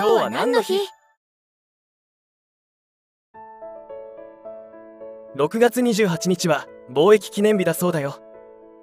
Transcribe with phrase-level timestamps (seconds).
[0.00, 0.78] 今日は何の日
[5.36, 8.18] ?6 月28日は貿易記念日だそうだよ。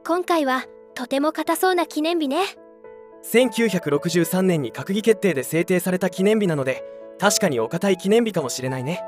[0.06, 2.44] 今回はとても硬そうな記念日ね。
[3.24, 6.84] 1963年に閣議決定で制定された記念日なので
[7.20, 9.02] 確かにお堅い記念日かもしれないね。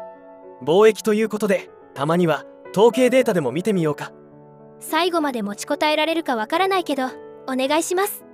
[0.64, 4.12] 貿易ということでたまには統計データでも見てみようか。
[4.80, 7.10] 最後まで持ちこたえられるかわからないけどお
[7.50, 8.26] 願いします。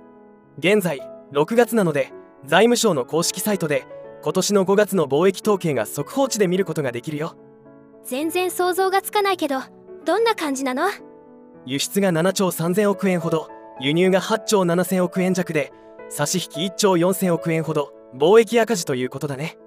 [0.56, 0.98] 現在
[1.34, 2.15] 6月なので
[2.46, 3.86] 財務省の公式サイトで
[4.22, 7.36] 今年の5月の貿易統計が速報値で見ることができるよ。
[8.04, 9.60] 全然想像がつかないけど
[10.04, 10.88] どんな感じなの？
[11.64, 13.48] 輸出が7兆3000億円ほど
[13.80, 15.72] 輸入が8兆7000億円弱で
[16.08, 19.58] 差し引き1兆4000億円ほど貿易赤字ということだね。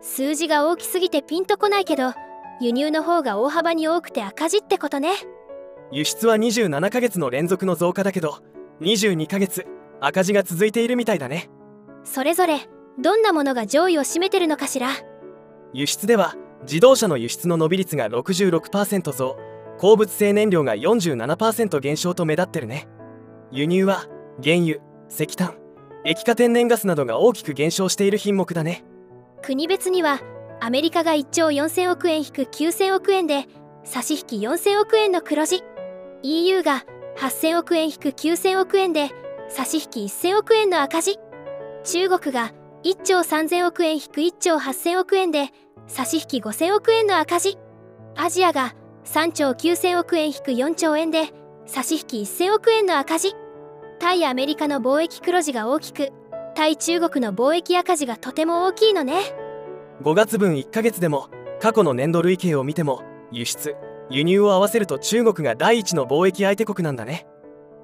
[0.00, 2.14] 数字が大きすぎてピンとこないけど
[2.60, 5.12] 輸入の方が大幅に多くて赤字ってことね。
[5.92, 8.38] 輸出は27ヶ月の連続の増加だけど
[8.80, 9.66] 22ヶ月
[10.00, 11.50] 赤字が続いているみたいだね
[12.04, 12.68] それぞれ
[12.98, 14.90] どんなものが上位を占めてるのかしら？
[15.72, 19.36] 輸出では自動車の輸出の伸び率が66%増。
[19.76, 22.86] 鉱物性燃料が47%減少と目立ってるね。
[23.50, 24.06] 輸入は
[24.42, 24.78] 原油
[25.10, 25.56] 石炭。
[26.04, 28.84] 液化天然ガスなどが大きく減少している品目だね。
[29.42, 30.20] 国別には
[30.60, 33.46] アメリカが1兆4000億円引く9000億円で
[33.82, 35.64] 差し引き4000億円の黒字。
[36.22, 36.84] EU が
[37.18, 39.10] 8000億円引く9000億円で
[39.48, 41.18] 差し引き1000億円の赤字
[41.84, 45.50] 中国が1兆3000億円引く1兆8000億円で
[45.86, 47.58] 差し引き5000億円の赤字。
[48.16, 51.28] アジアが3兆9000億円引く4兆円で
[51.66, 53.34] 差し引き1000億円の赤字。
[53.98, 56.10] 対アメリカの貿易黒字が大きく
[56.54, 59.20] 対中国の貿易赤字がとても大きいのね。
[60.02, 61.28] 5月分1ヶ月でも
[61.60, 63.76] 過去の年度累計を見ても輸出
[64.08, 67.26] 輸入を合わせると中国が第一の貿易相手国なんだね。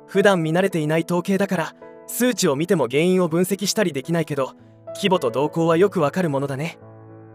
[0.06, 1.74] 普段見慣れていない統計だから
[2.10, 4.54] 数値を見ても原因を分析したりできないけど
[4.96, 6.78] 規模と動向はよくわかるものだね。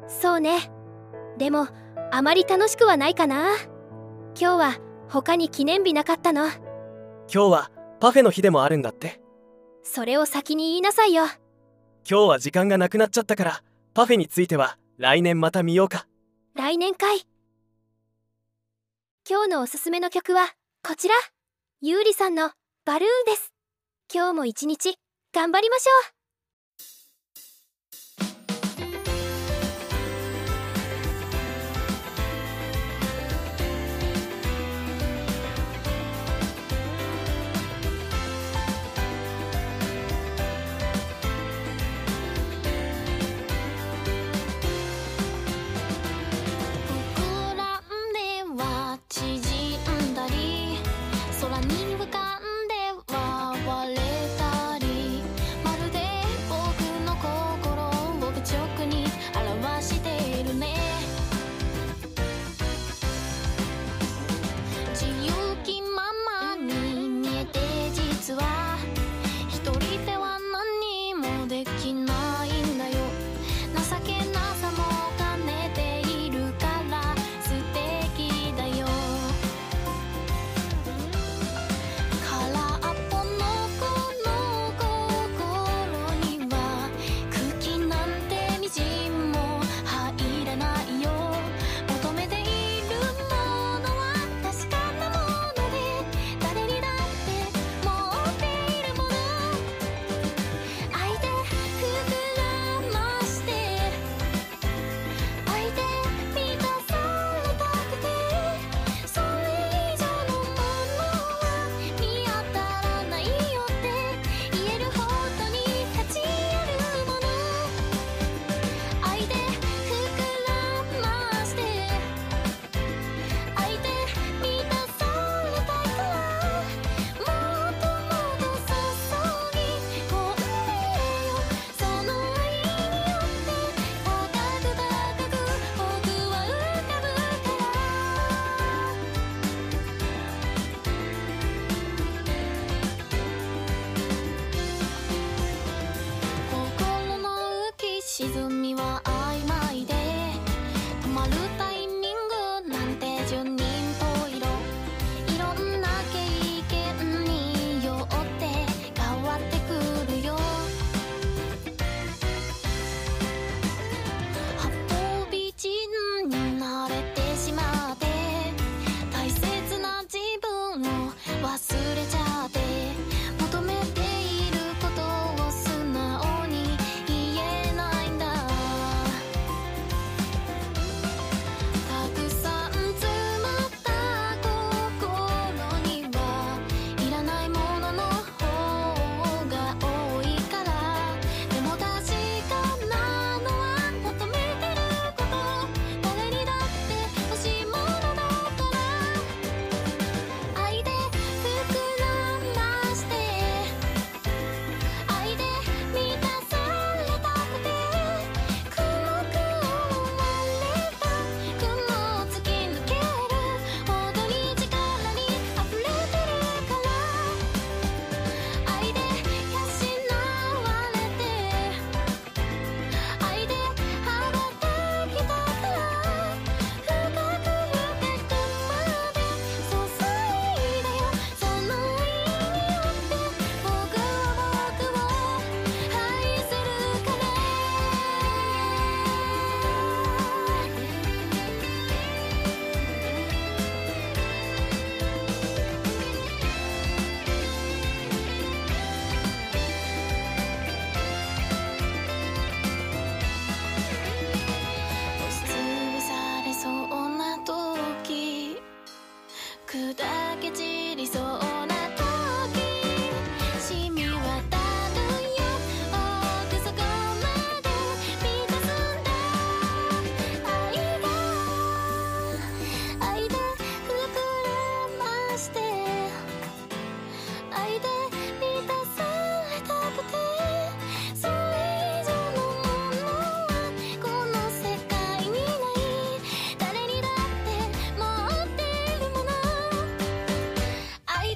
[0.08, 0.70] そうね。
[1.38, 1.70] でも
[2.12, 3.56] あまり楽しくはないかな。
[3.58, 4.78] 今日は
[5.10, 6.48] 他に記念日なかったの。
[6.48, 6.60] 今
[7.28, 9.22] 日はパフェの日でもあるんだって。
[9.82, 11.24] それを先に言いなさいよ。
[12.08, 13.64] 今日は時間がなくなっちゃったから
[13.94, 16.06] パフェについては来年また見ようか。
[16.54, 17.26] 来年かい。
[19.28, 20.50] 今日のおすすめの曲は
[20.86, 21.16] こちら。
[21.82, 22.52] ゆうりさんの
[22.84, 23.55] バルーンです
[24.16, 24.96] 今日も一日
[25.34, 26.25] 頑張りましょう。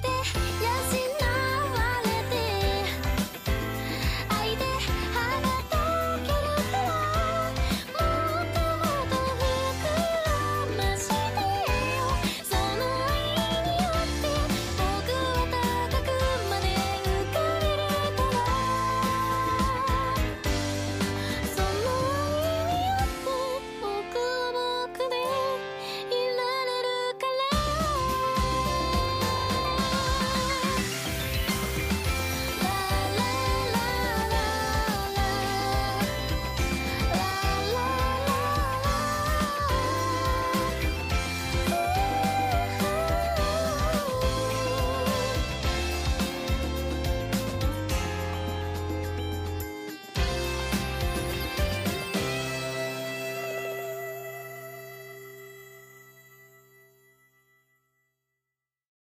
[0.00, 0.49] いで